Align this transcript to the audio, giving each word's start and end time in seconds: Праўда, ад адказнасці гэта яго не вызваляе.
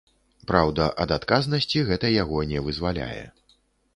Праўда, 0.51 0.85
ад 1.03 1.11
адказнасці 1.17 1.83
гэта 1.89 2.11
яго 2.23 2.39
не 2.53 2.59
вызваляе. 2.69 3.23